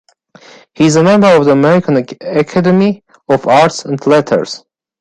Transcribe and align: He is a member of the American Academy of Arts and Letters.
He 0.73 0.85
is 0.85 0.95
a 0.95 1.03
member 1.03 1.27
of 1.27 1.45
the 1.45 1.51
American 1.51 1.95
Academy 2.21 3.03
of 3.29 3.45
Arts 3.45 3.85
and 3.85 4.03
Letters. 4.07 4.65